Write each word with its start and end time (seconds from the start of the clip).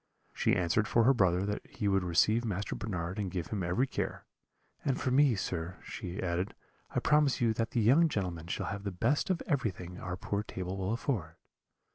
She 0.33 0.55
answered 0.55 0.87
for 0.87 1.03
her 1.03 1.13
brother 1.13 1.45
that 1.45 1.63
he 1.67 1.87
would 1.87 2.01
receive 2.03 2.43
Master 2.43 2.73
Bernard 2.73 3.19
and 3.19 3.29
give 3.29 3.49
him 3.49 3.61
every 3.61 3.85
care; 3.85 4.25
'and 4.83 4.99
for 4.99 5.11
me, 5.11 5.35
sir,' 5.35 5.77
she 5.85 6.19
added, 6.23 6.55
'I 6.95 7.01
promise 7.01 7.39
you 7.39 7.53
that 7.53 7.69
the 7.69 7.81
young 7.81 8.09
gentleman 8.09 8.47
shall 8.47 8.65
have 8.65 8.81
the 8.83 8.89
best 8.89 9.29
of 9.29 9.43
everything 9.45 9.99
our 9.99 10.17
poor 10.17 10.41
table 10.41 10.75
will 10.75 10.91
afford.' 10.93 11.35